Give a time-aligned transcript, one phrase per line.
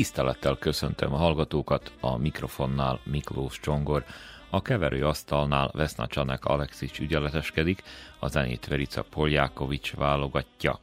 [0.00, 4.04] Tisztelettel köszöntöm a hallgatókat, a mikrofonnál Miklós Csongor,
[4.50, 7.82] a keverő asztalnál Veszna Csanek Alexics ügyeleteskedik,
[8.18, 10.80] a zenét Verica Poljákovics válogatja.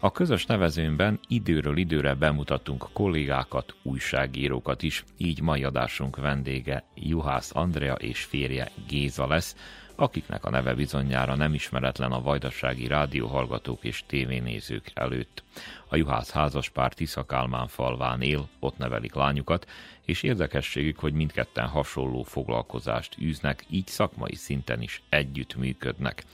[0.00, 7.94] A közös nevezőnben időről időre bemutatunk kollégákat, újságírókat is, így mai adásunk vendége Juhász Andrea
[7.94, 9.56] és férje Géza lesz,
[10.02, 15.42] akiknek a neve bizonyára nem ismeretlen a vajdasági rádióhallgatók és tévénézők előtt.
[15.88, 19.70] A Juhász házaspár Tiszakálmán falván él, ott nevelik lányukat,
[20.04, 26.24] és érdekességük, hogy mindketten hasonló foglalkozást űznek, így szakmai szinten is együtt működnek.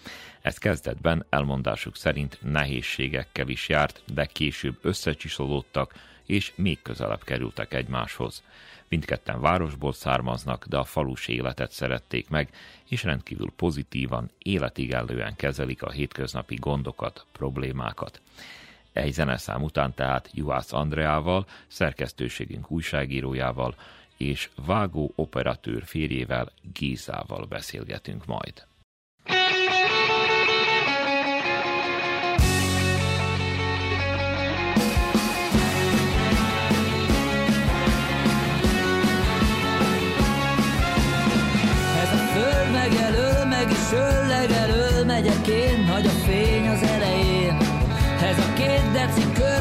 [0.40, 5.94] Ez kezdetben elmondásuk szerint nehézségekkel is járt, de később összecsiszolódtak,
[6.26, 8.42] és még közelebb kerültek egymáshoz.
[8.88, 12.48] Mindketten városból származnak, de a falus életet szerették meg,
[12.88, 18.20] és rendkívül pozitívan, életigellően kezelik a hétköznapi gondokat, problémákat.
[18.92, 23.74] Egy zeneszám után tehát Juhász Andreával, szerkesztőségünk újságírójával
[24.16, 28.67] és vágó operatőr férjével Gézával beszélgetünk majd.
[48.98, 49.57] A két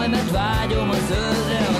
[0.00, 1.79] majd mert vágyom a zöldre azért.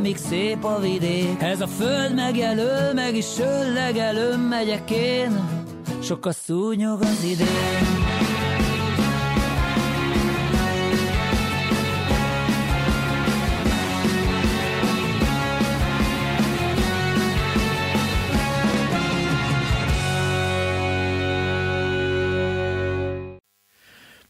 [0.00, 1.42] Míg szép a vidék.
[1.42, 5.48] Ez a föld megjelöl, meg is öl Legelőm megyek én.
[6.02, 7.97] Sok a szúnyog az idén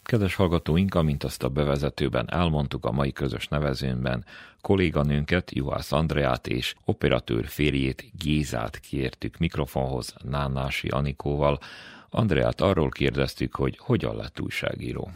[0.08, 4.24] Kedves hallgatóink, amint azt a bevezetőben elmondtuk a mai közös nevezőnben,
[4.60, 11.58] kolléganőnket, Juhász Andreát és operatőr férjét Gézát kértük mikrofonhoz Nánási Anikóval.
[12.10, 15.10] Andreát arról kérdeztük, hogy hogyan lett újságíró.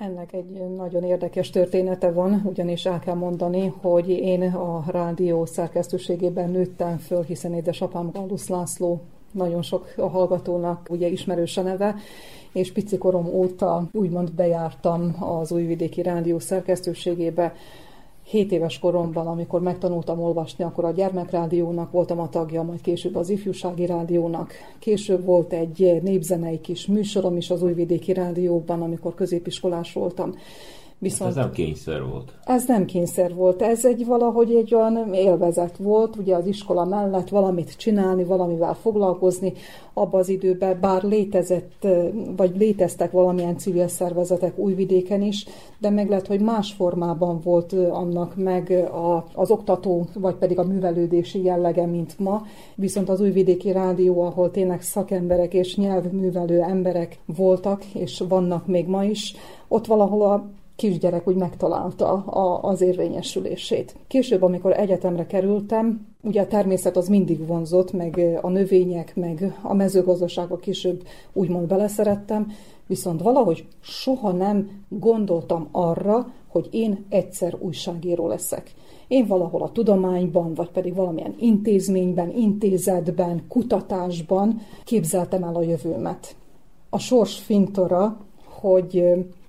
[0.00, 6.50] Ennek egy nagyon érdekes története van, ugyanis el kell mondani, hogy én a rádió szerkesztőségében
[6.50, 11.94] nőttem föl, hiszen édesapám Gallusz László nagyon sok a hallgatónak ugye ismerős a neve,
[12.52, 17.54] és pici korom óta úgymond bejártam az újvidéki rádió szerkesztőségébe,
[18.28, 23.30] 7 éves koromban, amikor megtanultam olvasni, akkor a gyermekrádiónak voltam a tagja, majd később az
[23.30, 24.52] ifjúsági rádiónak.
[24.78, 30.34] Később volt egy népzenei kis műsorom is az újvidéki rádióban, amikor középiskolás voltam.
[30.98, 32.32] Viszont ez nem kényszer volt.
[32.44, 37.28] Ez nem kényszer volt, ez egy valahogy egy olyan élvezet volt, ugye az iskola mellett
[37.28, 39.52] valamit csinálni, valamivel foglalkozni,
[39.92, 41.86] abban az időben, bár létezett,
[42.36, 45.46] vagy léteztek valamilyen civil szervezetek újvidéken is,
[45.78, 50.64] de meg lehet, hogy más formában volt annak meg a, az oktató, vagy pedig a
[50.64, 52.42] művelődési jellege, mint ma.
[52.74, 59.04] Viszont az újvidéki rádió, ahol tényleg szakemberek és nyelvművelő emberek voltak, és vannak még ma
[59.04, 59.34] is,
[59.68, 60.44] ott valahol a
[60.76, 63.96] kisgyerek úgy megtalálta a, az érvényesülését.
[64.06, 69.74] Később, amikor egyetemre kerültem, ugye a természet az mindig vonzott, meg a növények, meg a
[69.74, 72.52] mezőgazdaságba később úgymond beleszerettem,
[72.86, 78.74] viszont valahogy soha nem gondoltam arra, hogy én egyszer újságíró leszek.
[79.08, 86.36] Én valahol a tudományban, vagy pedig valamilyen intézményben, intézetben, kutatásban képzeltem el a jövőmet.
[86.90, 89.04] A sors fintora, hogy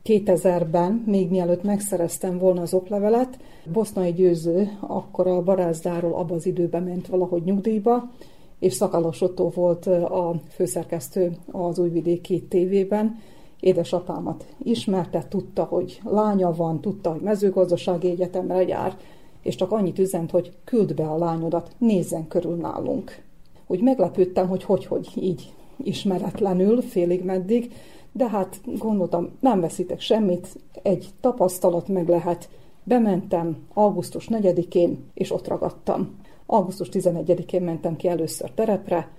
[0.07, 3.39] 2000-ben, még mielőtt megszereztem volna az oklevelet,
[3.71, 8.09] Bosznai Győző akkor a barázdáról abba az időben ment valahogy nyugdíjba,
[8.59, 13.19] és Szakalos Otto volt a főszerkesztő az újvidéki tévében.
[13.59, 18.97] Édesapámat ismerte, tudta, hogy lánya van, tudta, hogy mezőgazdasági egyetemre jár,
[19.41, 23.21] és csak annyit üzent, hogy küld be a lányodat, nézzen körül nálunk.
[23.67, 27.71] Úgy meglepődtem, hogy hogy, hogy így ismeretlenül, félig meddig,
[28.17, 30.47] de hát gondoltam, nem veszítek semmit,
[30.81, 32.49] egy tapasztalat meg lehet.
[32.83, 36.15] Bementem augusztus 4-én, és ott ragadtam.
[36.45, 39.09] Augusztus 11-én mentem ki először terepre,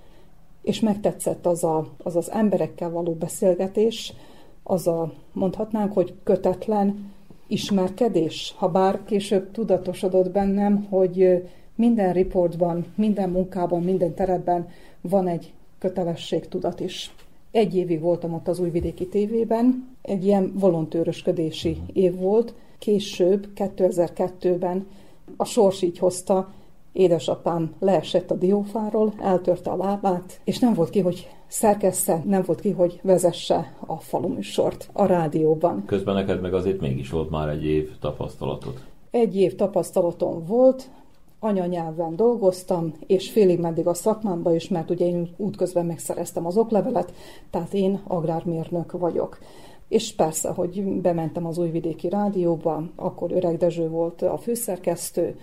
[0.61, 4.13] és megtetszett az, a, az az emberekkel való beszélgetés,
[4.63, 7.11] az a, mondhatnánk, hogy kötetlen
[7.47, 11.43] ismerkedés, ha bár később tudatosodott bennem, hogy
[11.75, 14.67] minden riportban, minden munkában, minden terepben
[15.01, 17.13] van egy kötelességtudat is.
[17.51, 22.53] Egy évig voltam ott az újvidéki tévében, egy ilyen volontőrösködési év volt.
[22.79, 24.87] Később, 2002-ben
[25.37, 26.53] a sors így hozta,
[26.91, 32.59] édesapám leesett a diófáról, eltörte a lábát, és nem volt ki, hogy szerkessze, nem volt
[32.59, 35.83] ki, hogy vezesse a faluműsort a rádióban.
[35.85, 38.73] Közben neked meg azért mégis volt már egy év tapasztalatod.
[39.11, 40.89] Egy év tapasztalatom volt,
[41.39, 47.13] anyanyelven dolgoztam, és félig meddig a szakmámba is, mert ugye én útközben megszereztem az oklevelet,
[47.49, 49.39] tehát én agrármérnök vagyok.
[49.87, 55.39] És persze, hogy bementem az újvidéki rádióba, akkor Öreg Dezső volt a főszerkesztő,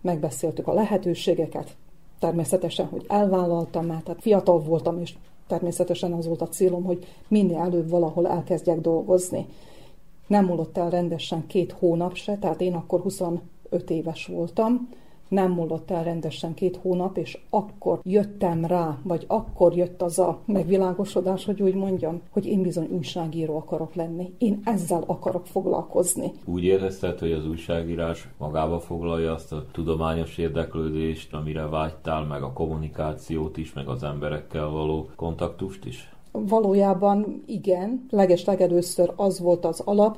[0.00, 1.76] megbeszéltük a lehetőségeket,
[2.18, 5.14] természetesen, hogy elvállaltam, mert tehát fiatal voltam, és
[5.46, 9.46] természetesen az volt a célom, hogy minél előbb valahol elkezdjek dolgozni.
[10.26, 13.40] Nem múlott el rendesen két hónap se, tehát én akkor 25
[13.88, 14.88] éves voltam,
[15.28, 20.38] nem múlott el rendesen két hónap, és akkor jöttem rá, vagy akkor jött az a
[20.44, 24.34] megvilágosodás, hogy úgy mondjam, hogy én bizony újságíró akarok lenni.
[24.38, 26.32] Én ezzel akarok foglalkozni.
[26.44, 32.52] Úgy érezted, hogy az újságírás magába foglalja azt a tudományos érdeklődést, amire vágytál, meg a
[32.52, 36.10] kommunikációt is, meg az emberekkel való kontaktust is?
[36.32, 40.16] Valójában igen, leges legelőször az volt az alap,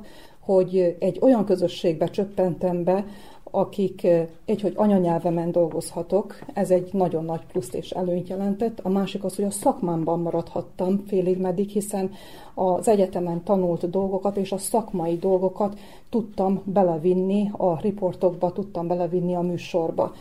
[0.48, 3.04] hogy egy olyan közösségbe csöppentem be,
[3.50, 4.06] akik
[4.44, 8.80] egy, hogy anyanyelvemen dolgozhatok, ez egy nagyon nagy pluszt és előnyt jelentett.
[8.82, 12.10] A másik az, hogy a szakmámban maradhattam félig meddig, hiszen
[12.54, 15.78] az egyetemen tanult dolgokat és a szakmai dolgokat
[16.10, 20.14] tudtam belevinni a riportokba, tudtam belevinni a műsorba.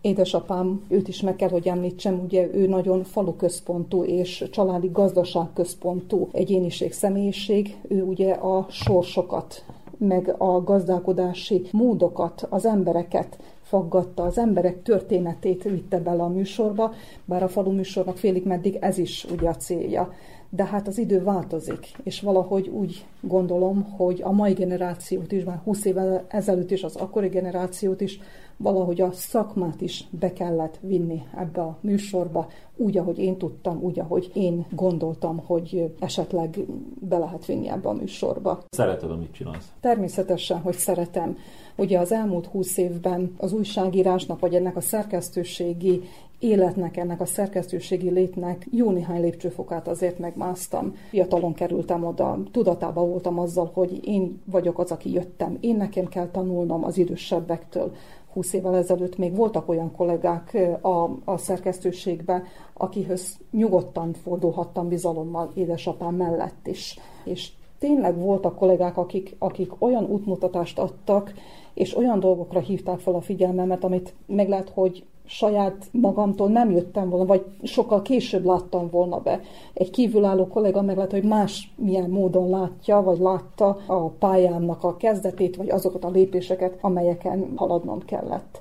[0.00, 6.92] Édesapám, őt is meg kell, hogy említsem, ugye ő nagyon faluközpontú és családi gazdaságközpontú egyéniség,
[6.92, 7.76] személyiség.
[7.88, 9.64] Ő ugye a sorsokat
[10.00, 16.92] meg a gazdálkodási módokat, az embereket faggatta, az emberek történetét vitte bele a műsorba,
[17.24, 20.12] bár a falu műsornak félig meddig ez is ugye a célja.
[20.48, 25.60] De hát az idő változik, és valahogy úgy gondolom, hogy a mai generációt is, már
[25.64, 28.20] 20 évvel ezelőtt is, az akkori generációt is
[28.62, 33.98] valahogy a szakmát is be kellett vinni ebbe a műsorba, úgy, ahogy én tudtam, úgy,
[33.98, 36.58] ahogy én gondoltam, hogy esetleg
[37.00, 38.62] be lehet vinni ebbe a műsorba.
[38.70, 39.72] Szereted, amit csinálsz?
[39.80, 41.36] Természetesen, hogy szeretem.
[41.76, 46.02] Ugye az elmúlt húsz évben az újságírásnak, vagy ennek a szerkesztőségi
[46.38, 50.94] életnek, ennek a szerkesztőségi létnek jó néhány lépcsőfokát azért megmásztam.
[51.10, 55.56] Fiatalon kerültem oda, tudatában voltam azzal, hogy én vagyok az, aki jöttem.
[55.60, 57.92] Én nekem kell tanulnom az idősebbektől.
[58.32, 66.14] 20 évvel ezelőtt még voltak olyan kollégák a, a szerkesztőségben, akihöz nyugodtan fordulhattam bizalommal édesapám
[66.14, 66.98] mellett is.
[67.24, 71.32] És tényleg voltak kollégák, akik, akik olyan útmutatást adtak,
[71.74, 77.08] és olyan dolgokra hívták fel a figyelmemet, amit meg lehet, hogy saját magamtól nem jöttem
[77.08, 79.40] volna, vagy sokkal később láttam volna be.
[79.72, 84.96] Egy kívülálló kollega meg lehet, hogy más milyen módon látja, vagy látta a pályámnak a
[84.96, 88.60] kezdetét, vagy azokat a lépéseket, amelyeken haladnom kellett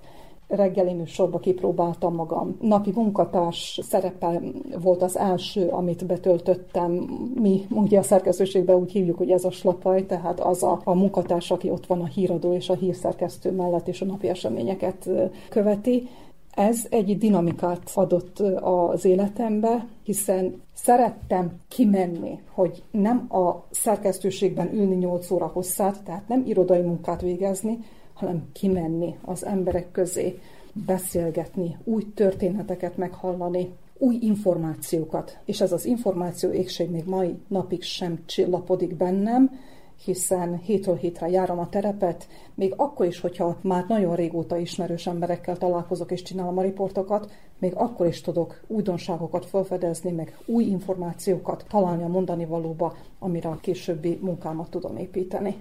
[0.50, 2.58] reggeli műsorba kipróbáltam magam.
[2.62, 4.42] Napi munkatárs szerepe
[4.82, 6.92] volt az első, amit betöltöttem.
[7.42, 11.52] Mi ugye a szerkesztőségben úgy hívjuk, hogy ez a slapaj, tehát az a, a munkatárs,
[11.52, 15.10] aki ott van a híradó és a hírszerkesztő mellett, és a napi eseményeket
[15.50, 16.08] követi.
[16.56, 25.32] Ez egy dinamikát adott az életembe, hiszen szerettem kimenni, hogy nem a szerkesztőségben ülni 8
[25.32, 27.80] óra hosszát, tehát nem irodai munkát végezni,
[28.14, 30.40] hanem kimenni az emberek közé,
[30.86, 35.38] beszélgetni, új történeteket meghallani, új információkat.
[35.46, 39.52] És ez az információ égség még mai napig sem csillapodik bennem,
[40.04, 45.58] hiszen hétről hétre járom a terepet, még akkor is, hogyha már nagyon régóta ismerős emberekkel
[45.58, 52.04] találkozok és csinálom a riportokat, még akkor is tudok újdonságokat felfedezni, meg új információkat találni
[52.04, 55.56] a mondani valóba, amire a későbbi munkámat tudom építeni.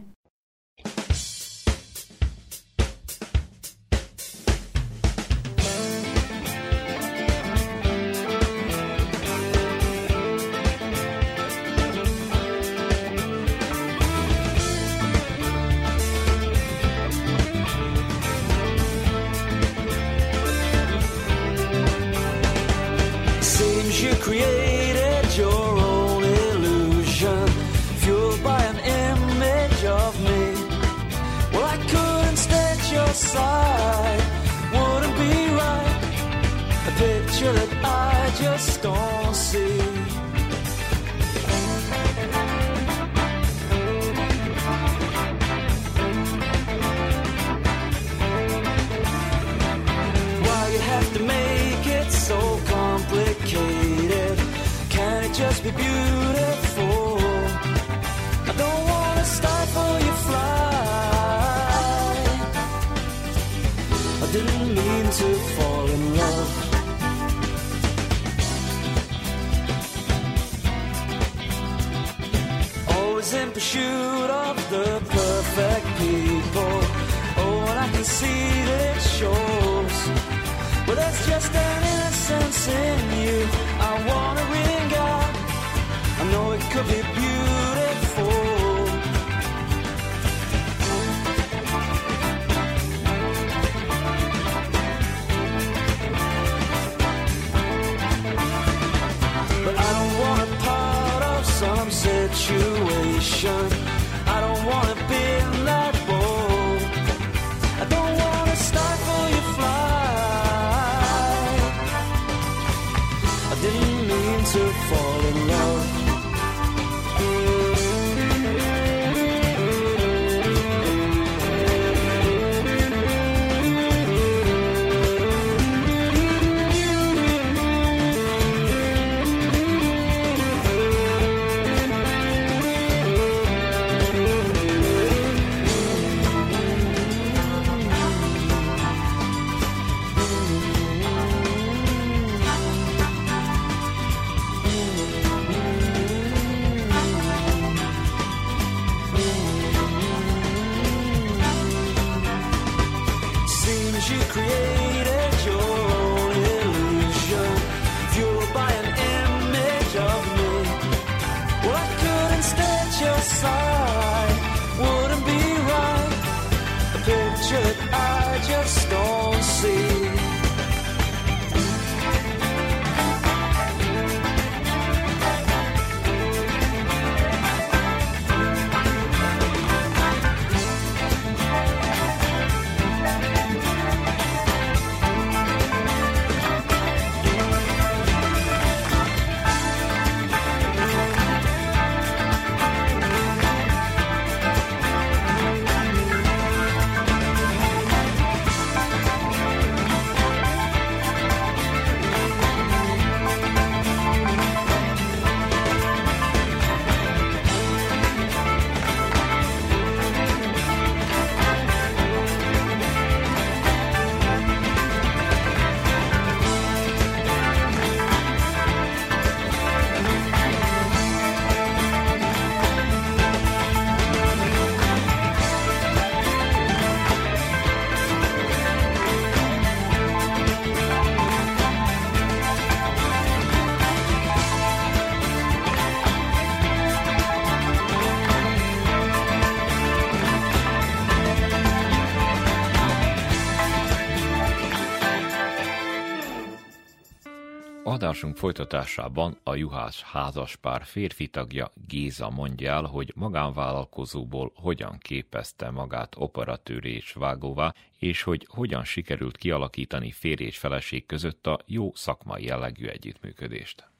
[248.18, 256.14] Adásunk folytatásában a juhász házaspár férfi tagja Géza mondja el, hogy magánvállalkozóból hogyan képezte magát
[256.18, 262.44] operatőré és vágóvá, és hogy hogyan sikerült kialakítani férj és feleség között a jó szakmai
[262.44, 263.90] jellegű együttműködést.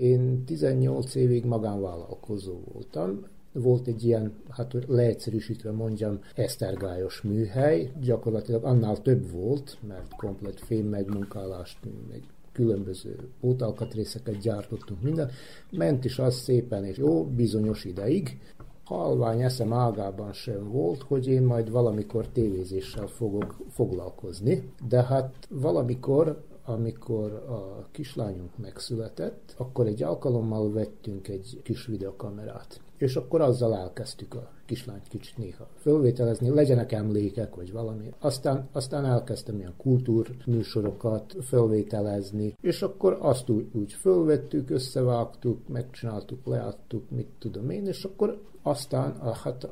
[0.00, 9.02] Én 18 évig magánvállalkozó voltam, volt egy ilyen, hát leegyszerűsítve mondjam, esztergályos műhely, gyakorlatilag annál
[9.02, 12.22] több volt, mert komplet fém megmunkálást, meg
[12.58, 15.30] különböző pótalkatrészeket gyártottunk, minden.
[15.70, 18.40] Ment is az szépen és jó, bizonyos ideig.
[18.84, 26.46] Halvány eszem ágában sem volt, hogy én majd valamikor tévézéssel fogok foglalkozni, de hát valamikor
[26.64, 32.80] amikor a kislányunk megszületett, akkor egy alkalommal vettünk egy kis videokamerát.
[32.96, 38.12] És akkor azzal elkezdtük a kislányt kicsit néha fölvételezni, legyenek emlékek, vagy valami.
[38.18, 47.10] Aztán, aztán elkezdtem ilyen kultúrműsorokat fölvételezni, és akkor azt úgy, úgy fölvettük, összevágtuk, megcsináltuk, leadtuk,
[47.10, 49.68] mit tudom én, és akkor aztán a, hát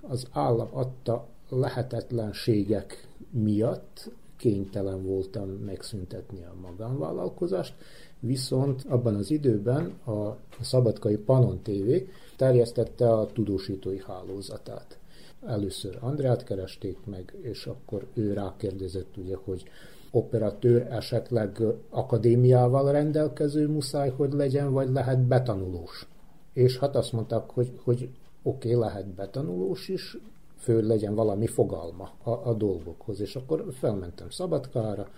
[0.00, 7.74] az állam adta lehetetlenségek miatt kénytelen voltam megszüntetni a magánvállalkozást,
[8.20, 11.90] viszont abban az időben a Szabadkai Panon TV
[12.38, 14.98] terjesztette a tudósítói hálózatát.
[15.46, 19.64] Először Andrát keresték meg, és akkor ő rákérdezett, ugye, hogy
[20.10, 26.08] operatőr esetleg akadémiával rendelkező muszáj, hogy legyen, vagy lehet betanulós.
[26.52, 28.08] És hát azt mondták, hogy, hogy
[28.42, 30.18] oké, okay, lehet betanulós is,
[30.56, 33.20] fő legyen valami fogalma a, a dolgokhoz.
[33.20, 35.08] És akkor felmentem Szabadkára,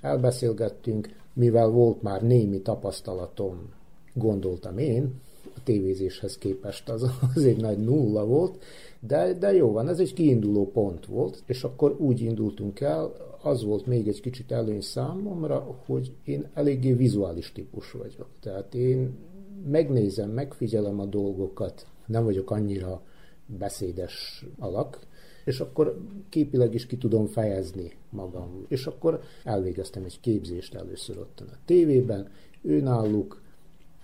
[0.00, 3.72] elbeszélgettünk, mivel volt már némi tapasztalatom,
[4.14, 5.20] gondoltam én,
[5.56, 8.62] a tévézéshez képest az, az egy nagy nulla volt,
[9.00, 13.64] de, de jó van, ez egy kiinduló pont volt, és akkor úgy indultunk el, az
[13.64, 18.28] volt még egy kicsit előny számomra, hogy én eléggé vizuális típus vagyok.
[18.40, 19.16] Tehát én
[19.70, 23.02] megnézem, megfigyelem a dolgokat, nem vagyok annyira
[23.46, 24.98] beszédes alak,
[25.44, 28.64] és akkor képileg is ki tudom fejezni magam.
[28.68, 32.28] És akkor elvégeztem egy képzést először ott a tévében,
[32.62, 33.42] náluk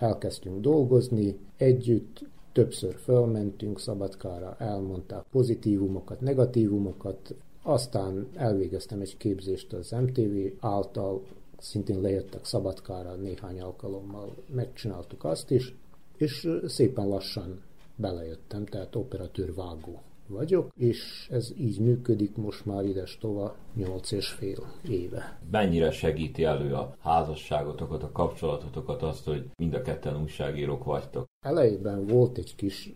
[0.03, 10.37] elkezdtünk dolgozni, együtt többször fölmentünk Szabadkára, elmondták pozitívumokat, negatívumokat, aztán elvégeztem egy képzést az MTV
[10.61, 11.23] által,
[11.59, 15.75] szintén lejöttek Szabadkára néhány alkalommal, megcsináltuk azt is,
[16.17, 17.62] és szépen lassan
[17.97, 20.01] belejöttem, tehát operatőr vágó
[20.33, 25.38] vagyok, és ez így működik most már ides tova 8 és fél éve.
[25.51, 31.25] Mennyire segíti elő a házasságotokat, a kapcsolatotokat azt, hogy mind a ketten újságírók vagytok?
[31.47, 32.95] Elejében volt egy kis,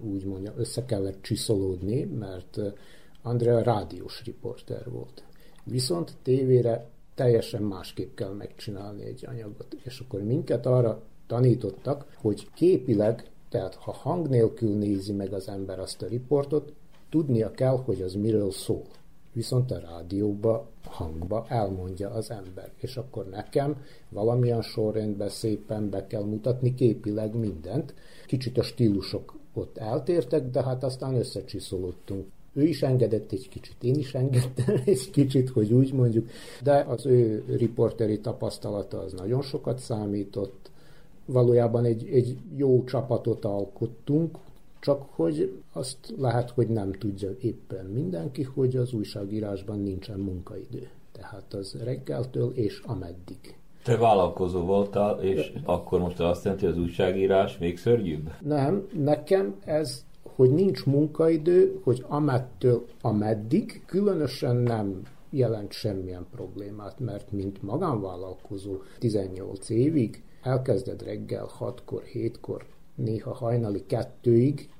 [0.00, 2.60] úgy mondja, össze kellett csiszolódni, mert
[3.22, 5.24] Andrea rádiós riporter volt.
[5.64, 9.76] Viszont tévére teljesen másképp kell megcsinálni egy anyagot.
[9.82, 15.78] És akkor minket arra tanítottak, hogy képileg tehát ha hang nélkül nézi meg az ember
[15.78, 16.72] azt a riportot,
[17.10, 18.86] tudnia kell, hogy az miről szól.
[19.32, 22.70] Viszont a rádióba, hangba elmondja az ember.
[22.76, 23.76] És akkor nekem
[24.08, 27.94] valamilyen sorrendben szépen be kell mutatni képileg mindent.
[28.26, 32.26] Kicsit a stílusok ott eltértek, de hát aztán összecsiszolódtunk.
[32.52, 36.30] Ő is engedett egy kicsit, én is engedtem egy kicsit, hogy úgy mondjuk,
[36.62, 40.67] de az ő riporteri tapasztalata az nagyon sokat számított,
[41.28, 44.38] valójában egy, egy jó csapatot alkottunk,
[44.80, 50.88] csak hogy azt lehet, hogy nem tudja éppen mindenki, hogy az újságírásban nincsen munkaidő.
[51.12, 53.56] Tehát az reggeltől és ameddig.
[53.82, 58.32] Te vállalkozó voltál, és De, akkor most azt jelenti, hogy az újságírás még szörnyűbb?
[58.40, 67.32] Nem, nekem ez, hogy nincs munkaidő, hogy amettől ameddig, különösen nem jelent semmilyen problémát, mert
[67.32, 74.70] mint magánvállalkozó 18 évig elkezded reggel 6-kor, 7-kor, néha hajnali kettőig,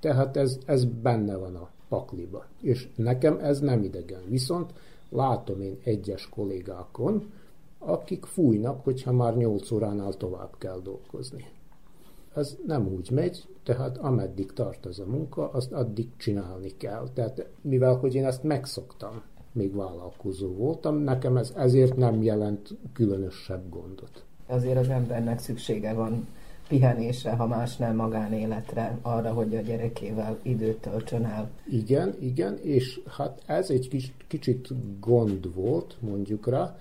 [0.00, 2.46] tehát ez, ez benne van a pakliba.
[2.60, 4.22] És nekem ez nem idegen.
[4.28, 4.72] Viszont
[5.10, 7.32] látom én egyes kollégákon,
[7.78, 11.44] akik fújnak, hogyha már 8 óránál tovább kell dolgozni.
[12.34, 17.08] Ez nem úgy megy, tehát ameddig tart az a munka, azt addig csinálni kell.
[17.14, 23.68] Tehát mivel, hogy én ezt megszoktam, még vállalkozó voltam, nekem ez ezért nem jelent különösebb
[23.68, 26.26] gondot azért az embernek szüksége van
[26.68, 31.50] pihenésre, ha más nem magánéletre, arra, hogy a gyerekével időt töltsön el.
[31.70, 34.68] Igen, igen, és hát ez egy kis, kicsit
[35.00, 36.76] gond volt, mondjuk rá,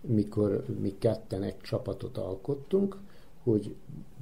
[0.00, 2.96] mikor mi ketten egy csapatot alkottunk,
[3.42, 3.74] hogy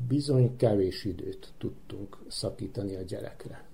[0.09, 3.65] bizony kevés időt tudtunk szakítani a gyerekre.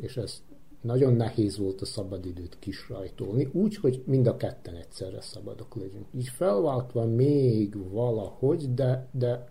[0.00, 0.42] És ez
[0.80, 6.06] nagyon nehéz volt a szabadidőt kisrajtolni, úgy, hogy mind a ketten egyszerre szabadok legyünk.
[6.18, 9.48] Így felváltva még valahogy, de, de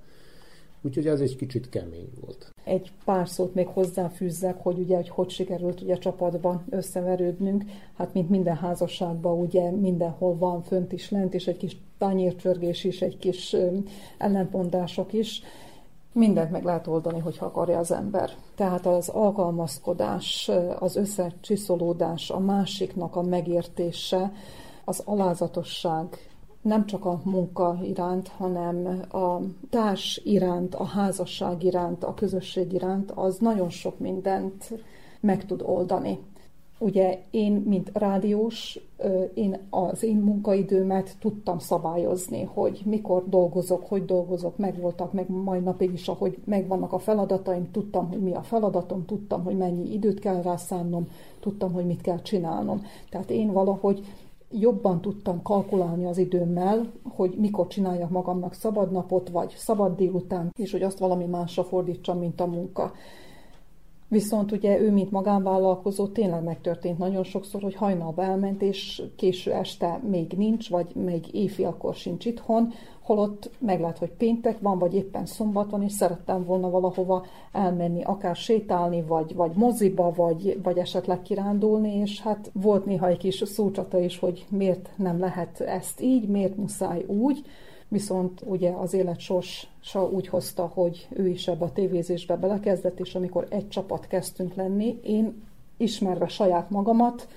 [0.82, 2.50] Úgyhogy ez egy kicsit kemény volt.
[2.64, 7.64] Egy pár szót még hozzáfűzzek, hogy ugye, hogy hogy sikerült ugye csapatban összeverődnünk.
[7.98, 13.02] Hát mint minden házasságban ugye mindenhol van fönt is, lent is, egy kis tányércsörgés is,
[13.02, 13.56] egy kis
[14.18, 15.42] ellentmondások is.
[16.14, 18.32] Mindent meg lehet oldani, hogyha akarja az ember.
[18.56, 24.32] Tehát az alkalmazkodás, az összecsiszolódás, a másiknak a megértése,
[24.86, 26.30] az alázatosság,
[26.62, 33.12] nem csak a munka iránt, hanem a társ iránt, a házasság iránt, a közösség iránt,
[33.12, 34.72] az nagyon sok mindent
[35.20, 36.20] meg tud oldani.
[36.82, 38.80] Ugye én, mint rádiós,
[39.34, 45.94] én az én munkaidőmet tudtam szabályozni, hogy mikor dolgozok, hogy dolgozok, megvoltak, meg majd napig
[45.94, 50.42] is, ahogy megvannak a feladataim, tudtam, hogy mi a feladatom, tudtam, hogy mennyi időt kell
[50.42, 51.08] rászánnom,
[51.40, 52.82] tudtam, hogy mit kell csinálnom.
[53.10, 54.06] Tehát én valahogy
[54.52, 60.72] jobban tudtam kalkulálni az időmmel, hogy mikor csináljak magamnak szabad napot, vagy szabad délután, és
[60.72, 62.92] hogy azt valami másra fordítsam, mint a munka.
[64.10, 70.00] Viszont ugye ő, mint magánvállalkozó, tényleg megtörtént nagyon sokszor, hogy hajnalba elment, és késő este
[70.10, 75.26] még nincs, vagy még éjfélkor sincs itthon, holott meg lehet, hogy péntek van, vagy éppen
[75.26, 81.22] szombat van, és szerettem volna valahova elmenni, akár sétálni, vagy, vagy moziba, vagy, vagy esetleg
[81.22, 86.28] kirándulni, és hát volt néha egy kis szócsata is, hogy miért nem lehet ezt így,
[86.28, 87.42] miért muszáj úgy,
[87.90, 93.16] viszont ugye az élet sorsa úgy hozta, hogy ő is ebbe a tévézésbe belekezdett, és
[93.16, 95.44] amikor egy csapat kezdtünk lenni, én
[95.78, 97.28] ismerve saját magamat,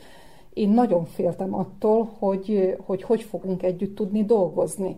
[0.53, 4.97] én nagyon féltem attól, hogy, hogy hogy fogunk együtt tudni dolgozni.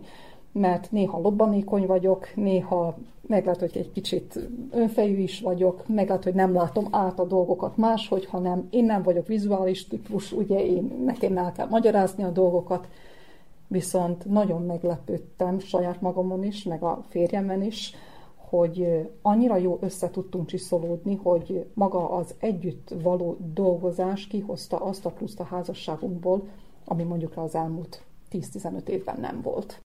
[0.51, 4.39] Mert néha lobbanékony vagyok, néha meg lehet, hogy egy kicsit
[4.71, 9.03] önfejű is vagyok, meg lehet, hogy nem látom át a dolgokat máshogy, hanem én nem
[9.03, 12.87] vagyok vizuális típus, ugye én, nekem el kell magyarázni a dolgokat,
[13.67, 17.95] viszont nagyon meglepődtem saját magamon is, meg a férjemen is,
[18.35, 25.09] hogy annyira jó össze tudtunk csiszolódni, hogy maga az együtt való dolgozás kihozta azt a
[25.09, 26.47] pluszt a házasságunkból,
[26.85, 29.79] ami mondjuk az elmúlt 10-15 évben nem volt.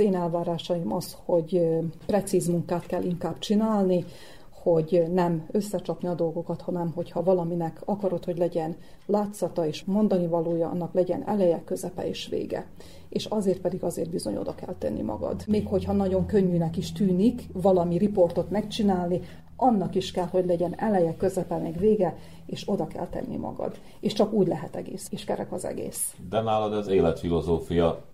[0.00, 1.68] Az én elvárásaim az, hogy
[2.06, 4.04] precíz munkát kell inkább csinálni,
[4.62, 10.68] hogy nem összecsapni a dolgokat, hanem hogyha valaminek akarod, hogy legyen látszata és mondani valója,
[10.68, 12.66] annak legyen eleje, közepe és vége.
[13.08, 15.42] És azért pedig azért bizony oda kell tenni magad.
[15.46, 19.20] Még hogyha nagyon könnyűnek is tűnik valami riportot megcsinálni,
[19.56, 23.80] annak is kell, hogy legyen eleje, közepe, meg vége, és oda kell tenni magad.
[24.00, 26.14] És csak úgy lehet egész, és kerek az egész.
[26.28, 28.08] De nálad az életfilozófia?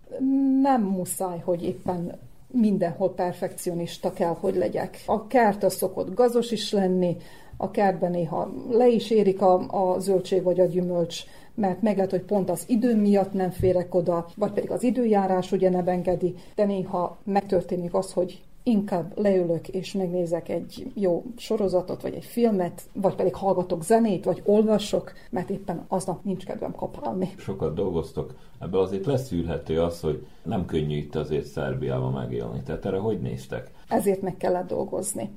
[0.62, 2.18] Nem muszáj, hogy éppen
[2.50, 5.02] mindenhol perfekcionista kell, hogy legyek.
[5.06, 7.16] A kert az szokott gazos is lenni,
[7.56, 12.10] a kertben néha le is érik a, a zöldség vagy a gyümölcs, mert meg lehet,
[12.10, 16.34] hogy pont az idő miatt nem férek oda, vagy pedig az időjárás ugye nem engedi,
[16.54, 22.83] de néha megtörténik az, hogy inkább leülök és megnézek egy jó sorozatot, vagy egy filmet,
[22.92, 27.35] vagy pedig hallgatok zenét, vagy olvasok, mert éppen aznap nincs kedvem kapálni.
[27.37, 32.62] Sokat dolgoztok, ebből azért leszűrhető az, hogy nem könnyű itt azért Szerbiában megélni.
[32.62, 33.70] Tehát erre hogy néztek?
[33.88, 35.31] Ezért meg kellett dolgozni.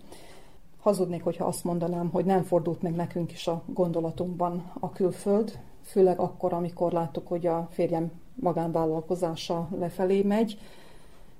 [0.80, 6.20] Hazudnék, hogyha azt mondanám, hogy nem fordult meg nekünk is a gondolatunkban a külföld, főleg
[6.20, 10.58] akkor, amikor láttuk, hogy a férjem magánvállalkozása lefelé megy,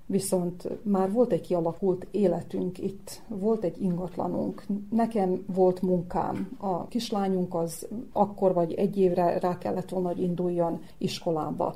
[0.10, 7.56] viszont már volt egy kialakult életünk itt, volt egy ingatlanunk, nekem volt munkám, a kislányunk
[7.56, 11.76] az akkor vagy egy évre rá kellett volna, hogy induljon iskolába.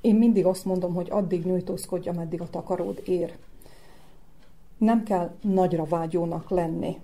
[0.00, 3.36] Én mindig azt mondom, hogy addig nyújtózkodj, ameddig a takaród ér.
[4.78, 6.98] Nem kell nagyra vágyónak lenni.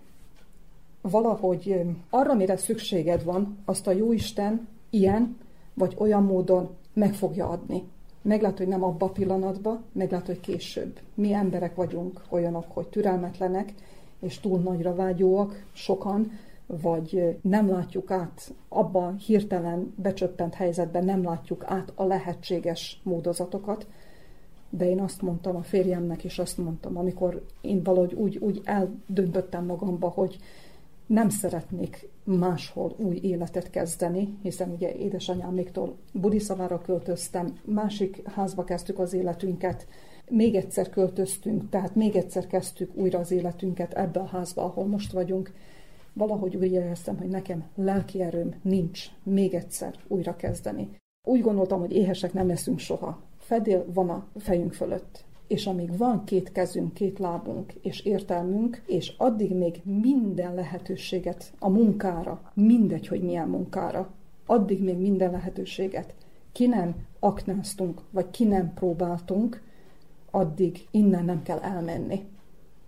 [1.01, 5.39] Valahogy arra, mire szükséged van, azt a Jóisten ilyen
[5.75, 7.83] vagy olyan módon meg fogja adni
[8.27, 10.99] meglát, hogy nem abba a pillanatban, meglát, hogy később.
[11.15, 13.73] Mi emberek vagyunk olyanok, hogy türelmetlenek,
[14.21, 16.31] és túl nagyra vágyóak, sokan,
[16.67, 23.87] vagy nem látjuk át abban hirtelen becsöppent helyzetben, nem látjuk át a lehetséges módozatokat,
[24.71, 29.65] de én azt mondtam a férjemnek, és azt mondtam, amikor én valahogy úgy, úgy eldöntöttem
[29.65, 30.37] magamba, hogy
[31.07, 39.13] nem szeretnék máshol új életet kezdeni, hiszen ugye édesanyáméktól Budiszavára költöztem, másik házba kezdtük az
[39.13, 39.87] életünket,
[40.31, 45.13] még egyszer költöztünk, tehát még egyszer kezdtük újra az életünket ebbe a házba, ahol most
[45.13, 45.53] vagyunk.
[46.13, 50.89] Valahogy úgy éreztem, hogy nekem lelki erőm nincs még egyszer újra kezdeni.
[51.27, 53.23] Úgy gondoltam, hogy éhesek nem leszünk soha.
[53.39, 59.13] Fedél van a fejünk fölött és amíg van két kezünk, két lábunk és értelmünk, és
[59.17, 64.11] addig még minden lehetőséget a munkára, mindegy, hogy milyen munkára,
[64.47, 66.15] addig még minden lehetőséget
[66.53, 69.63] ki nem aknáztunk, vagy ki nem próbáltunk,
[70.31, 72.25] addig innen nem kell elmenni.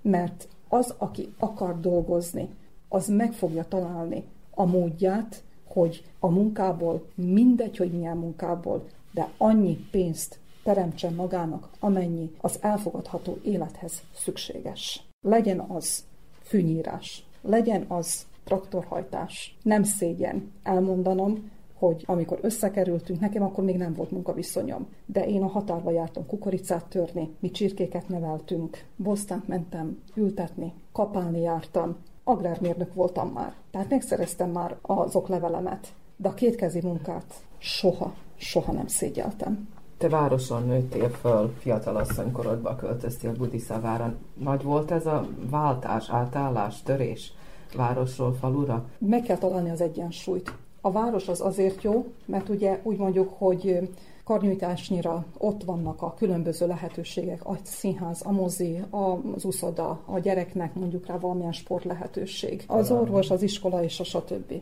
[0.03, 2.49] Mert az, aki akar dolgozni,
[2.88, 9.77] az meg fogja találni a módját, hogy a munkából, mindegy, hogy milyen munkából, de annyi
[9.90, 15.02] pénzt teremtsen magának, amennyi az elfogadható élethez szükséges.
[15.20, 16.04] Legyen az
[16.42, 19.57] fűnyírás, legyen az traktorhajtás.
[19.62, 25.46] Nem szégyen elmondanom, hogy amikor összekerültünk, nekem akkor még nem volt munkaviszonyom, de én a
[25.46, 33.54] határba jártam kukoricát törni, mi csirkéket neveltünk, bosztánt mentem ültetni, kapálni jártam, agrármérnök voltam már,
[33.70, 39.76] tehát megszereztem már az oklevelemet, de a kétkezi munkát soha, soha nem szégyeltem.
[39.98, 44.14] Te városon nőttél föl, fiatalasszonykorodba költöztél Budiszavára.
[44.34, 47.32] Nagy volt ez a váltás, átállás, törés
[47.76, 48.84] városról falura?
[48.98, 50.52] Meg kell találni az egyensúlyt.
[50.80, 53.88] A város az azért jó, mert ugye úgy mondjuk, hogy
[54.24, 61.06] karnyújtásnyira ott vannak a különböző lehetőségek, a színház, a mozi, az uszoda, a gyereknek mondjuk
[61.06, 64.52] rá valamilyen sport lehetőség, az orvos, az iskola és a stb.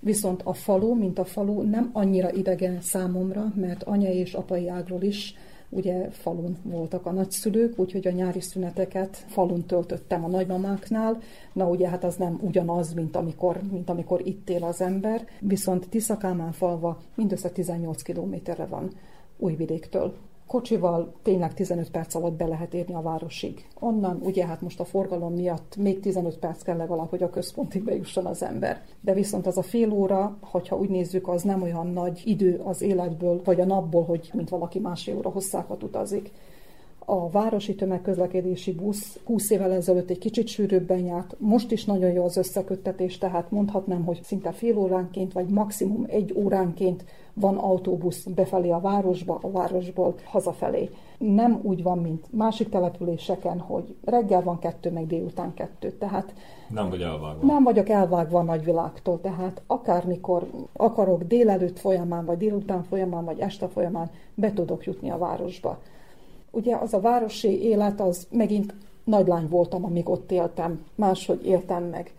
[0.00, 5.02] Viszont a falu, mint a falu nem annyira idegen számomra, mert anyai és apai ágról
[5.02, 5.34] is
[5.68, 11.18] ugye falun voltak a nagyszülők, úgyhogy a nyári szüneteket falun töltöttem a nagymamáknál.
[11.52, 15.88] Na ugye hát az nem ugyanaz, mint amikor, mint amikor itt él az ember, viszont
[15.88, 18.90] Tiszakámán falva mindössze 18 kilométerre van
[19.36, 20.14] Újvidéktől
[20.50, 23.66] kocsival tényleg 15 perc alatt be lehet érni a városig.
[23.78, 27.84] Onnan ugye hát most a forgalom miatt még 15 perc kell legalább, hogy a központig
[27.84, 28.82] bejusson az ember.
[29.00, 32.82] De viszont az a fél óra, hogyha úgy nézzük, az nem olyan nagy idő az
[32.82, 36.30] életből, vagy a napból, hogy mint valaki másfél óra hosszákat utazik.
[36.98, 42.24] A városi tömegközlekedési busz 20 évvel ezelőtt egy kicsit sűrűbben járt, most is nagyon jó
[42.24, 48.70] az összeköttetés, tehát mondhatnám, hogy szinte fél óránként, vagy maximum egy óránként van autóbusz befelé
[48.70, 50.90] a városba, a városból hazafelé.
[51.18, 55.92] Nem úgy van, mint másik településeken, hogy reggel van kettő, meg délután kettő.
[55.92, 56.34] Tehát
[56.68, 57.46] nem vagy elvágva.
[57.46, 63.68] Nem vagyok elvágva a nagyvilágtól, tehát akármikor akarok délelőtt folyamán, vagy délután folyamán, vagy este
[63.68, 65.78] folyamán be tudok jutni a városba.
[66.50, 71.84] Ugye az a városi élet, az megint nagy lány voltam, amíg ott éltem, máshogy éltem
[71.84, 72.14] meg.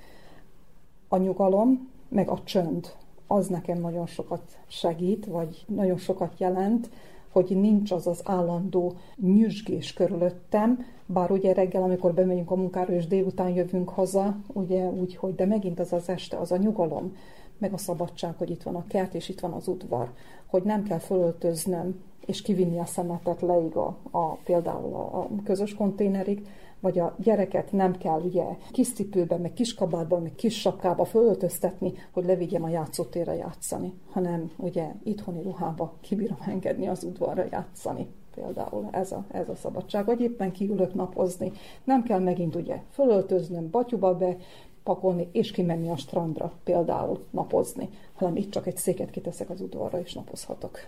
[1.07, 2.93] A nyugalom, meg a csönd,
[3.31, 6.89] az nekem nagyon sokat segít, vagy nagyon sokat jelent,
[7.31, 13.07] hogy nincs az az állandó nyüzsgés körülöttem, bár ugye reggel, amikor bemegyünk a munkára, és
[13.07, 17.15] délután jövünk haza, ugye úgy, hogy de megint az az este, az a nyugalom,
[17.57, 20.11] meg a szabadság, hogy itt van a kert, és itt van az udvar,
[20.45, 25.75] hogy nem kell fölöltöznöm, és kivinni a szemetet leig a, a például a, a közös
[25.75, 26.47] konténerig,
[26.81, 31.93] vagy a gyereket nem kell ugye kis cipőben, meg kis kabátban, meg kis sapkába fölöltöztetni,
[32.11, 38.87] hogy levigyem a játszótérre játszani, hanem ugye itthoni ruhába kibírom engedni az udvarra játszani például
[38.91, 41.51] ez a, ez a szabadság, vagy éppen kiülök napozni.
[41.83, 44.37] Nem kell megint ugye fölöltöznöm, batyuba be,
[44.83, 47.89] pakolni és kimenni a strandra például napozni,
[48.21, 50.79] hanem itt csak egy széket kiteszek az udvarra és napozhatok.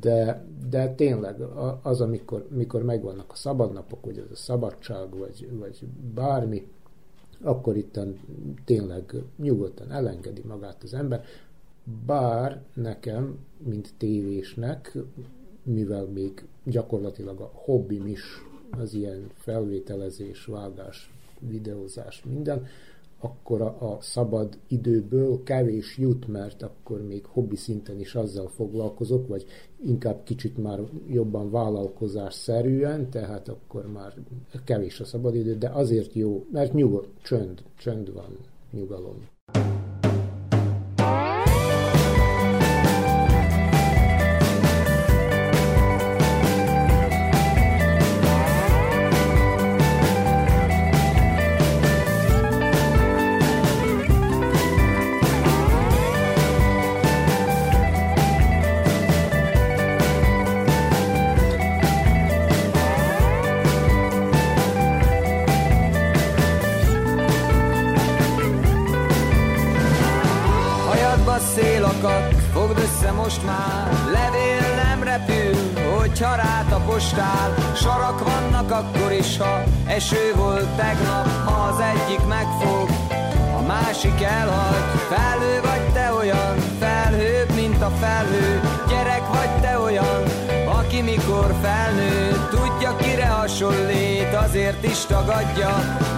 [0.00, 1.40] De, de tényleg
[1.82, 6.66] az, amikor, amikor megvannak a szabadnapok, vagy az a szabadság, vagy, vagy bármi,
[7.42, 7.98] akkor itt
[8.64, 11.24] tényleg nyugodtan elengedi magát az ember,
[12.06, 14.96] bár nekem, mint tévésnek,
[15.62, 18.22] mivel még gyakorlatilag a hobbim is
[18.70, 22.66] az ilyen felvételezés, vágás, videózás, minden,
[23.24, 29.28] akkor a, a szabad időből kevés jut, mert akkor még hobbi szinten is azzal foglalkozok,
[29.28, 29.44] vagy
[29.84, 34.14] inkább kicsit már jobban vállalkozás szerűen, tehát akkor már
[34.64, 38.36] kevés a szabad idő, de azért jó, mert nyugodt, csönd, csönd van,
[38.70, 39.16] nyugalom.
[95.02, 96.11] Is tagadja,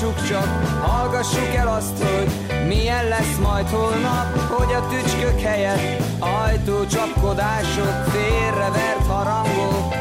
[0.00, 2.30] hallgassuk csak, hallgassuk el azt, hogy
[2.66, 9.94] milyen lesz majd holnap, hogy a tücskök helyett ajtó csapkodások, félrevert harangok,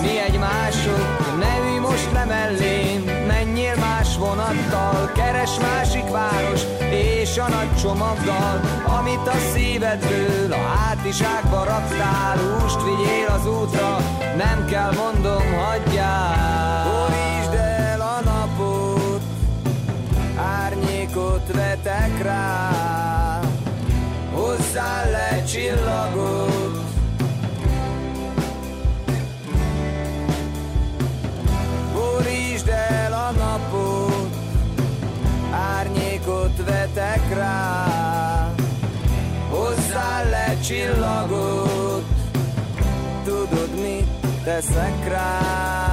[0.00, 7.48] mi egymások, ne ülj most le mellém, menjél más vonattal, keres másik város, és a
[7.48, 8.60] nagy csomaggal,
[9.00, 13.96] amit a szívedből a hátizsákba raktál, húst vigyél az útra,
[14.36, 16.91] nem kell mondom, hagyjál.
[21.42, 23.40] Árnyékot vetek rá,
[24.32, 26.80] hozzá le csillagot,
[31.94, 34.34] Borítsd el a napot,
[35.50, 38.52] árnyékot vetek rá,
[39.50, 42.04] hozzá le csillagot,
[43.24, 44.06] tudod mit
[44.44, 45.91] teszek rá.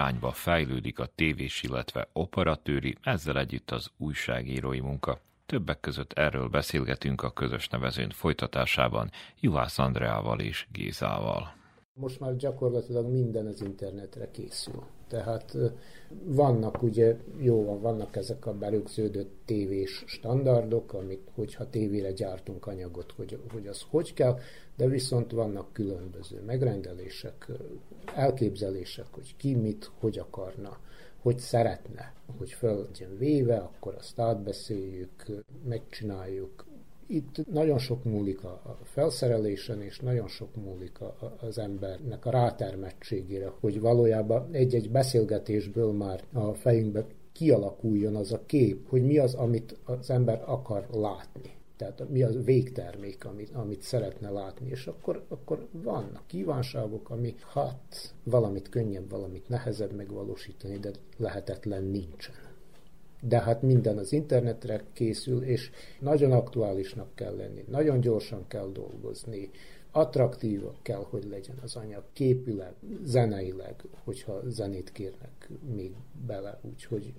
[0.00, 5.20] Irányba fejlődik a tévés, illetve operatőri, ezzel együtt az újságírói munka.
[5.46, 11.54] Többek között erről beszélgetünk a közös nevezőn folytatásában Juhász Andreával és Gézával.
[11.94, 14.82] Most már gyakorlatilag minden az internetre készül.
[15.08, 15.56] Tehát
[16.24, 23.12] vannak ugye, jó van, vannak ezek a berögződött tévés standardok, amit, hogyha tévére gyártunk anyagot,
[23.16, 24.38] hogy, hogy az hogy kell,
[24.80, 27.46] de viszont vannak különböző megrendelések,
[28.14, 30.78] elképzelések, hogy ki mit, hogy akarna,
[31.22, 35.26] hogy szeretne, hogy föl véve, akkor azt átbeszéljük,
[35.68, 36.66] megcsináljuk,
[37.06, 40.98] itt nagyon sok múlik a felszerelésen, és nagyon sok múlik
[41.40, 48.88] az embernek a rátermettségére, hogy valójában egy-egy beszélgetésből már a fejünkbe kialakuljon az a kép,
[48.88, 51.58] hogy mi az, amit az ember akar látni.
[51.80, 58.14] Tehát mi az végtermék, amit, amit szeretne látni, és akkor, akkor vannak kívánságok, ami hát
[58.24, 62.34] valamit könnyebb, valamit nehezebb megvalósítani, de lehetetlen nincsen.
[63.20, 65.70] De hát minden az internetre készül, és
[66.00, 69.50] nagyon aktuálisnak kell lenni, nagyon gyorsan kell dolgozni,
[69.90, 72.74] attraktív kell, hogy legyen az anyag, képileg,
[73.04, 73.74] zeneileg,
[74.04, 75.94] hogyha zenét kérnek még
[76.26, 77.12] bele, úgyhogy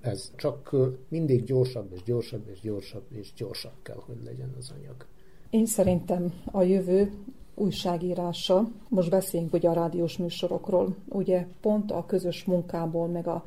[0.00, 0.76] ez csak
[1.08, 5.06] mindig gyorsabb és gyorsabb és gyorsabb és gyorsabb kell, hogy legyen az anyag.
[5.50, 7.12] Én szerintem a jövő
[7.54, 13.44] újságírása, most beszéljünk ugye a rádiós műsorokról, ugye pont a közös munkából, meg a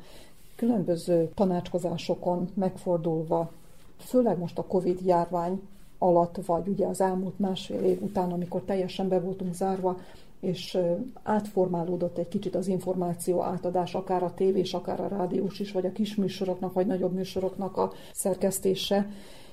[0.56, 3.52] különböző tanácskozásokon megfordulva,
[3.98, 5.60] főleg most a Covid járvány
[5.98, 9.98] alatt, vagy ugye az elmúlt másfél év után, amikor teljesen be voltunk zárva,
[10.44, 10.78] és
[11.22, 15.92] átformálódott egy kicsit az információ átadás, akár a tévés, akár a rádiós is, vagy a
[15.92, 19.08] kis műsoroknak, vagy nagyobb műsoroknak a szerkesztése.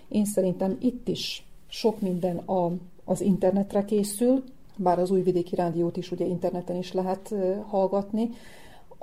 [0.07, 2.71] Én szerintem itt is sok minden a,
[3.05, 4.43] az internetre készül,
[4.75, 7.33] bár az újvidéki rádiót is ugye interneten is lehet
[7.67, 8.29] hallgatni,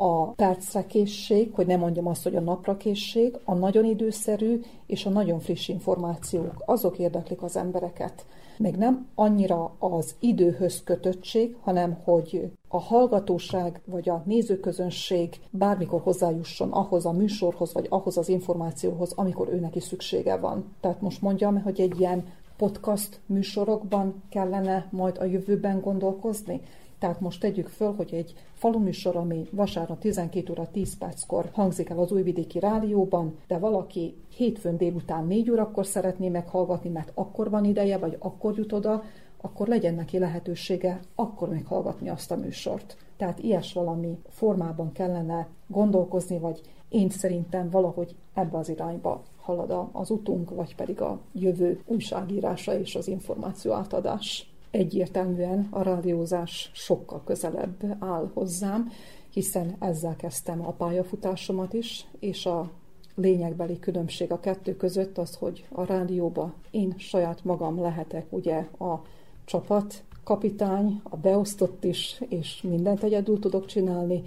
[0.01, 0.85] a percre
[1.53, 2.77] hogy nem mondjam azt, hogy a napra
[3.45, 8.27] a nagyon időszerű és a nagyon friss információk, azok érdeklik az embereket.
[8.59, 16.73] Még nem annyira az időhöz kötöttség, hanem hogy a hallgatóság vagy a nézőközönség bármikor hozzájusson
[16.73, 20.75] ahhoz a műsorhoz, vagy ahhoz az információhoz, amikor őnek is szüksége van.
[20.81, 22.25] Tehát most mondjam, hogy egy ilyen
[22.57, 26.61] podcast műsorokban kellene majd a jövőben gondolkozni?
[26.99, 31.99] Tehát most tegyük föl, hogy egy faluműsor, ami vasárnap 12 óra 10 perckor hangzik el
[31.99, 37.99] az újvidéki rádióban, de valaki hétfőn délután 4 órakor szeretné meghallgatni, mert akkor van ideje,
[37.99, 39.03] vagy akkor jut oda,
[39.41, 42.97] akkor legyen neki lehetősége akkor meghallgatni azt a műsort.
[43.17, 50.11] Tehát ilyes valami formában kellene gondolkozni, vagy én szerintem valahogy ebbe az irányba halad az
[50.11, 57.97] utunk, vagy pedig a jövő újságírása és az információ átadás egyértelműen a rádiózás sokkal közelebb
[57.99, 58.91] áll hozzám,
[59.31, 62.71] hiszen ezzel kezdtem a pályafutásomat is, és a
[63.15, 69.03] lényegbeli különbség a kettő között az, hogy a rádióba én saját magam lehetek ugye a
[69.45, 74.23] csapat kapitány, a beosztott is, és mindent egyedül tudok csinálni.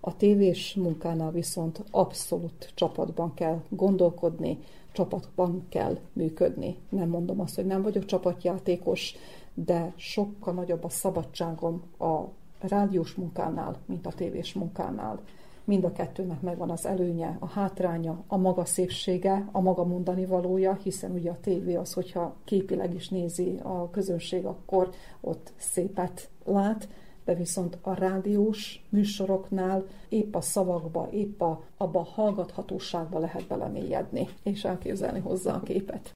[0.00, 4.58] A tévés munkánál viszont abszolút csapatban kell gondolkodni,
[4.92, 6.76] csapatban kell működni.
[6.88, 9.14] Nem mondom azt, hogy nem vagyok csapatjátékos,
[9.54, 12.20] de sokkal nagyobb a szabadságom a
[12.60, 15.20] rádiós munkánál, mint a tévés munkánál.
[15.64, 20.78] Mind a kettőnek megvan az előnye, a hátránya, a maga szépsége, a maga mondani valója,
[20.82, 24.90] hiszen ugye a tévé az, hogyha képileg is nézi a közönség, akkor
[25.20, 26.88] ott szépet lát,
[27.24, 34.28] de viszont a rádiós műsoroknál épp a szavakba, épp a, abba a hallgathatóságba lehet belemélyedni,
[34.42, 36.13] és elképzelni hozzá a képet.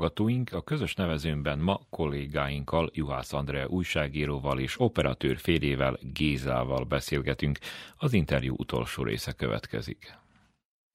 [0.00, 7.58] Hallgatóink, a közös nevezőnben ma kollégáinkkal, Juhász Andrea újságíróval és operatőr férjével, Gézával beszélgetünk.
[7.96, 10.18] Az interjú utolsó része következik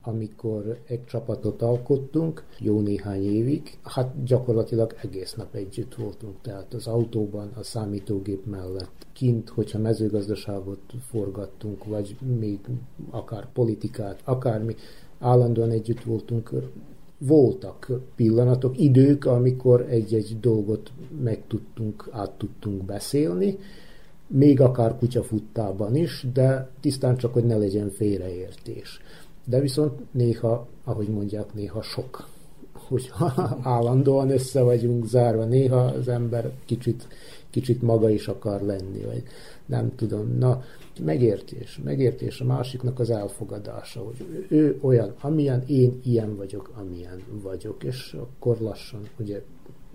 [0.08, 6.88] amikor egy csapatot alkottunk, jó néhány évig, hát gyakorlatilag egész nap együtt voltunk, tehát az
[6.88, 10.80] autóban, a számítógép mellett, kint, hogyha mezőgazdaságot
[11.10, 12.60] forgattunk, vagy még
[13.10, 14.76] akár politikát, akármi,
[15.20, 16.52] állandóan együtt voltunk,
[17.18, 20.92] voltak pillanatok, idők, amikor egy-egy dolgot
[21.24, 23.58] meg tudtunk, át tudtunk beszélni,
[24.28, 29.00] még akár kutyafuttában is, de tisztán csak, hogy ne legyen félreértés.
[29.46, 32.28] De viszont néha, ahogy mondják, néha sok,
[32.74, 33.12] hogy
[33.62, 37.08] állandóan össze vagyunk zárva, néha az ember kicsit,
[37.50, 39.24] kicsit maga is akar lenni, vagy
[39.66, 40.38] nem tudom.
[40.38, 40.64] Na,
[41.00, 47.84] megértés, megértés a másiknak az elfogadása, hogy ő olyan, amilyen, én ilyen vagyok, amilyen vagyok,
[47.84, 49.42] és akkor lassan ugye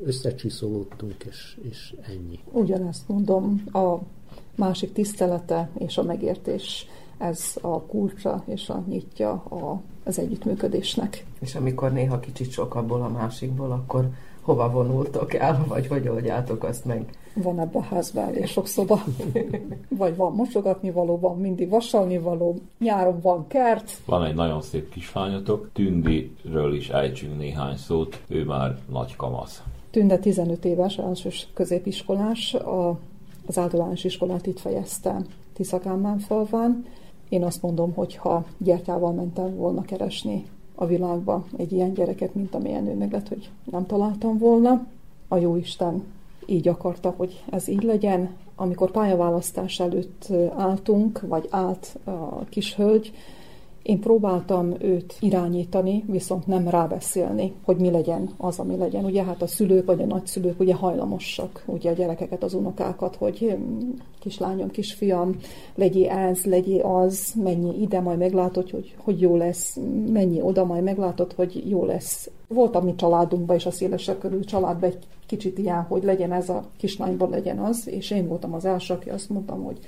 [0.04, 2.38] összecsiszolódtunk, és, és ennyi.
[2.52, 3.96] Ugyanezt mondom, a
[4.54, 6.86] másik tisztelete és a megértés,
[7.18, 11.24] ez a kulcsa és a nyitja a, az együttműködésnek.
[11.40, 14.08] És amikor néha kicsit sok abból a másikból, akkor
[14.40, 17.18] hova vonultok el, vagy hogy oldjátok azt meg?
[17.34, 19.04] Van ebbe a házban elég sok szoba.
[19.88, 24.00] vagy van mosogatni való, van mindig vasalni való, nyáron van kert.
[24.04, 29.62] Van egy nagyon szép kisfányatok, Tündiről is ejtsünk néhány szót, ő már nagy kamasz.
[29.90, 32.98] Tünde 15 éves, elsős középiskolás, a,
[33.46, 35.22] az általános iskolát itt fejezte
[35.52, 36.84] Tiszakámán falván.
[37.28, 42.54] Én azt mondom, hogy ha gyertyával mentem volna keresni a világba egy ilyen gyereket, mint
[42.54, 44.86] amilyen ő meg lett, hogy nem találtam volna.
[45.28, 46.02] A jó Isten
[46.50, 48.36] így akarta, hogy ez így legyen.
[48.56, 53.12] Amikor pályaválasztás előtt álltunk, vagy állt a kis hölgy,
[53.82, 59.04] én próbáltam őt irányítani, viszont nem rábeszélni, hogy mi legyen az, ami legyen.
[59.04, 63.38] Ugye hát a szülők vagy a nagyszülők ugye hajlamosak, ugye a gyerekeket, az unokákat, hogy
[63.38, 63.62] hm,
[64.18, 65.36] kislányom, kisfiam,
[65.74, 69.78] legyél ez, legyél az, mennyi ide, majd meglátod, hogy, hogy jó lesz,
[70.12, 72.30] mennyi oda, majd meglátod, hogy jó lesz.
[72.48, 76.48] Volt a mi családunkban és a szélesebb körül családban egy kicsit ilyen, hogy legyen ez
[76.48, 79.78] a kislányban, legyen az, és én voltam az első, aki azt mondtam, hogy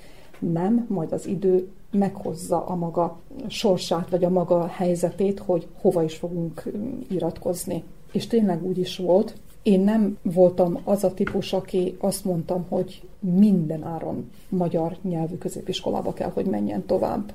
[0.43, 6.15] nem, majd az idő meghozza a maga sorsát, vagy a maga helyzetét, hogy hova is
[6.15, 6.63] fogunk
[7.09, 7.83] iratkozni.
[8.13, 9.35] És tényleg úgy is volt.
[9.63, 16.13] Én nem voltam az a típus, aki azt mondtam, hogy minden áron magyar nyelvű középiskolába
[16.13, 17.33] kell, hogy menjen tovább.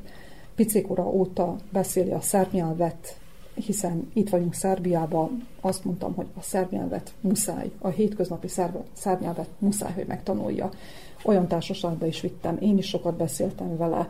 [0.56, 3.20] Picikora óta beszéli a szerb nyelvet,
[3.54, 9.22] hiszen itt vagyunk Szerbiában, azt mondtam, hogy a szerb nyelvet muszáj, a hétköznapi szerb, szerb
[9.22, 10.70] nyelvet muszáj, hogy megtanulja.
[11.24, 14.10] Olyan társaságba is vittem, én is sokat beszéltem vele,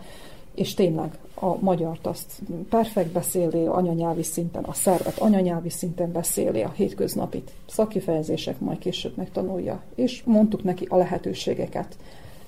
[0.55, 6.71] és tényleg a magyart azt perfekt beszéli anyanyelvi szinten, a szervet anyanyelvi szinten beszéli, a
[6.75, 9.81] hétköznapit szakifejezések majd később megtanulja.
[9.95, 11.97] És mondtuk neki a lehetőségeket.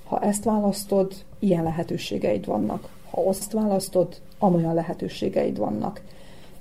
[0.04, 2.88] Ha ezt választod, ilyen lehetőségeid vannak.
[3.10, 6.00] Ha azt választod, amolyan lehetőségeid vannak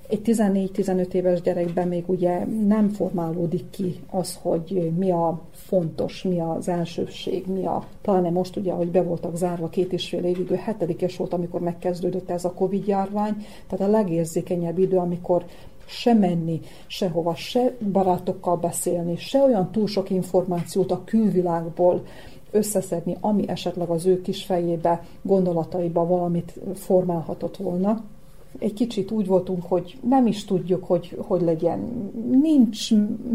[0.09, 6.39] egy 14-15 éves gyerekben még ugye nem formálódik ki az, hogy mi a fontos, mi
[6.39, 10.51] az elsőség, mi a, pláne most ugye, hogy be voltak zárva két és fél évig,
[10.51, 15.45] ő hetedikes volt, amikor megkezdődött ez a Covid járvány, tehát a legérzékenyebb idő, amikor
[15.85, 22.03] se menni, sehova, se barátokkal beszélni, se olyan túl sok információt a külvilágból
[22.51, 28.03] összeszedni, ami esetleg az ő kis fejébe, gondolataiba valamit formálhatott volna.
[28.57, 32.11] Egy kicsit úgy voltunk, hogy nem is tudjuk, hogy hogy legyen.
[32.41, 32.89] Nincs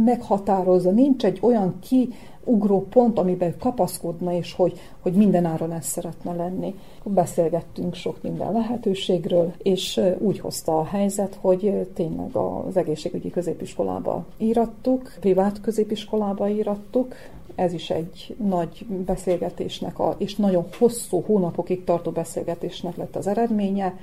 [0.04, 6.34] meghatározva, nincs egy olyan kiugró pont, amiben kapaszkodna, és hogy, hogy minden áron ez szeretne
[6.34, 6.74] lenni.
[7.04, 15.12] Beszélgettünk sok minden lehetőségről, és úgy hozta a helyzet, hogy tényleg az egészségügyi középiskolába írattuk,
[15.20, 17.14] privát középiskolába írattuk,
[17.54, 23.94] ez is egy nagy beszélgetésnek, a, és nagyon hosszú hónapokig tartó beszélgetésnek lett az eredménye,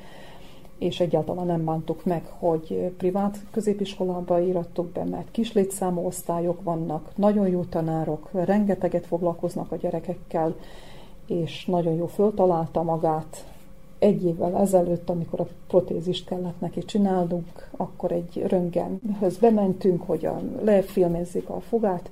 [0.81, 7.11] és egyáltalán nem bántuk meg, hogy privát középiskolába írattuk be, mert kis létszámú osztályok vannak,
[7.15, 10.55] nagyon jó tanárok, rengeteget foglalkoznak a gyerekekkel,
[11.27, 13.45] és nagyon jó föltalálta magát.
[13.99, 20.41] Egy évvel ezelőtt, amikor a protézist kellett neki csinálnunk, akkor egy röngenhöz bementünk, hogy a,
[20.63, 22.11] lefilmezzük a fogát,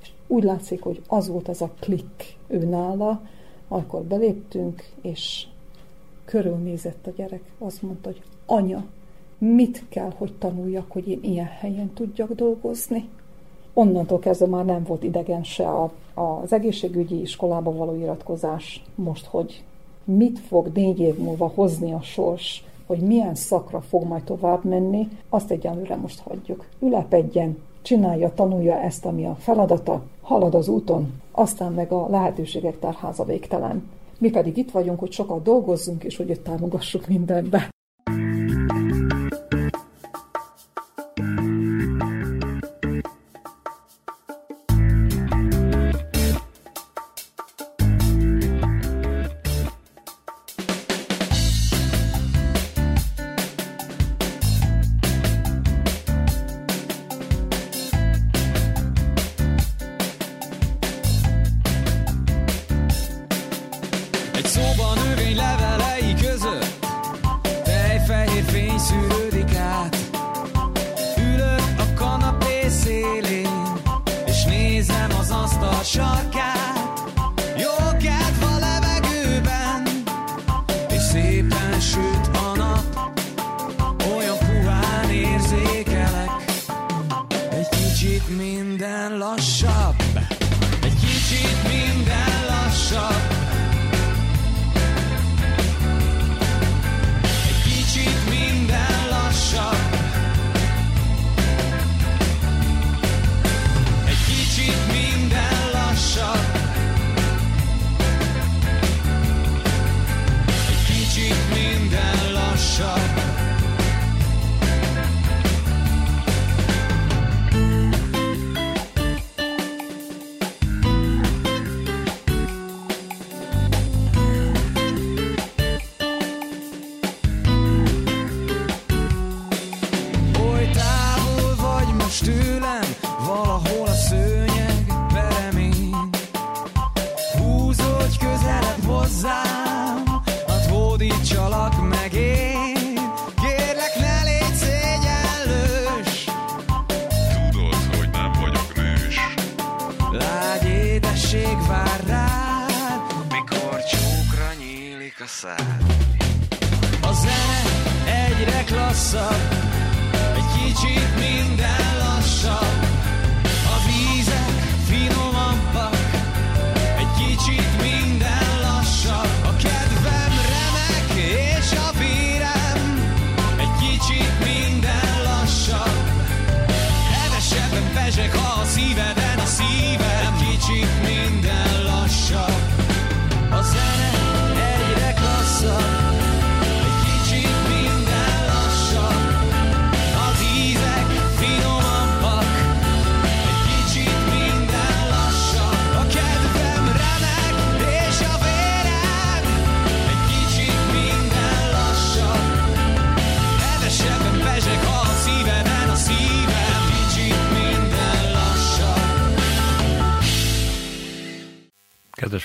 [0.00, 3.20] és úgy látszik, hogy az volt az a klik ő nála,
[3.68, 5.46] akkor beléptünk, és
[6.30, 8.84] körülnézett a gyerek, azt mondta, hogy anya,
[9.38, 13.08] mit kell, hogy tanuljak, hogy én ilyen helyen tudjak dolgozni?
[13.74, 19.64] Onnantól kezdve már nem volt idegen se a, az egészségügyi iskolába való iratkozás, most, hogy
[20.04, 25.08] mit fog négy év múlva hozni a sors, hogy milyen szakra fog majd tovább menni,
[25.28, 26.66] azt egyenlőre most hagyjuk.
[26.80, 33.24] Ülepedjen, csinálja, tanulja ezt, ami a feladata, halad az úton, aztán meg a lehetőségek tárháza
[33.24, 33.88] végtelen.
[34.20, 37.70] Mi pedig itt vagyunk, hogy sokat dolgozzunk, és hogy őt támogassuk mindenbe.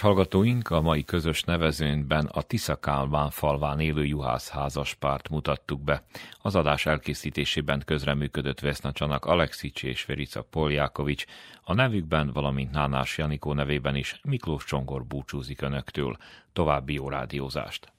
[0.06, 6.04] Hallgatóink, a mai közös nevezőnkben a Tisza Kálmán falván élő juhász házaspárt mutattuk be.
[6.42, 11.26] Az adás elkészítésében közreműködött Vesznacsanak Alexics és Ferica Poljákovics,
[11.64, 16.18] a nevükben, valamint Nánás Janikó nevében is Miklós Csongor búcsúzik Önöktől.
[16.54, 17.94] További jó rádiózást!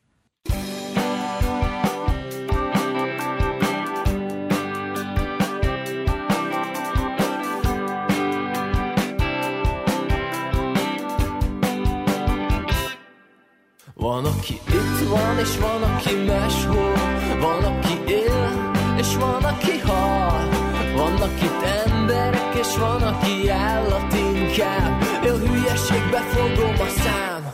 [14.07, 16.93] Van, aki itt van, és van, aki máshol.
[17.41, 20.49] Van, aki él, és van, aki hal.
[20.97, 27.53] Vannak itt emberek, és van, aki állat inkább Én hülyeségbe fogom a szám.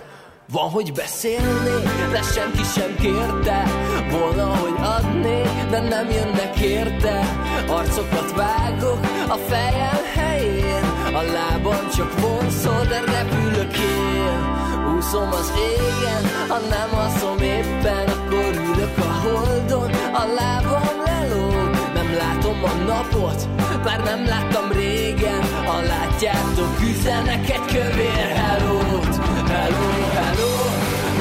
[0.51, 1.83] Van, hogy beszélni,
[2.13, 3.63] de senki sem kérte.
[4.11, 7.21] Volna, hogy adni, de nem jönnek érte.
[7.69, 10.85] Arcokat vágok a fejem helyén.
[11.15, 18.55] A lábam csak vonszol, de repülök én Úszom az égen, ha nem alszom éppen Akkor
[18.75, 23.49] ülök a holdon, a lábam lelóg Nem látom a napot,
[23.85, 25.43] már nem láttam régen.
[25.65, 29.17] Ha látjátok, üzenek egy kövér hello-t
[29.49, 30.55] Hello, hello,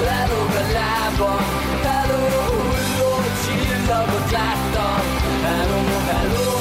[0.08, 1.46] lelóg a lábam.
[1.84, 5.02] Hello, hulló csillagot láttam.
[5.44, 5.82] Hello,
[6.12, 6.52] hello,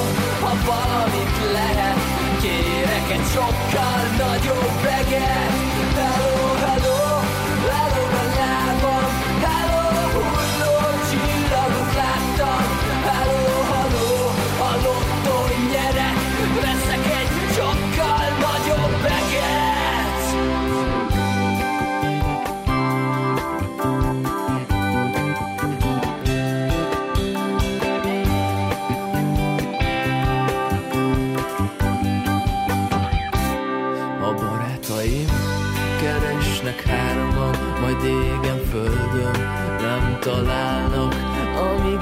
[0.40, 1.98] ha valamit lehet
[2.42, 5.69] Kérek egy sokkal nagyobb eget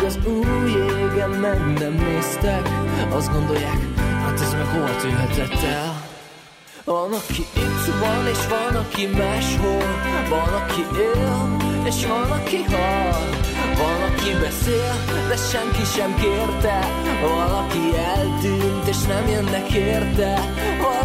[0.09, 2.69] az új égen meg nem néztek,
[3.11, 3.81] azt gondolják,
[4.23, 6.07] hát ez meg hol tűhetett el.
[6.85, 9.83] Van, aki itt van, és van, aki máshol.
[10.29, 13.29] Van, aki él, és van, aki hal.
[13.77, 14.95] Van, aki beszél,
[15.29, 16.79] de senki sem kérte.
[17.21, 20.33] Valaki eltűnt, és nem jönnek érte.
[20.81, 20.98] Valaki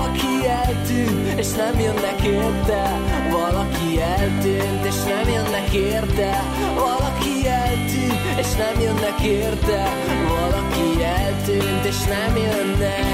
[0.47, 2.99] eltűnt, és nem jönnek érte.
[3.31, 6.43] Valaki eltűnt, és nem jönnek érte.
[6.75, 9.89] Valaki eltűnt, és nem jönnek érte.
[10.27, 13.05] Valaki eltűnt, és nem jönnek.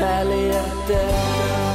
[0.00, 1.67] Elérte.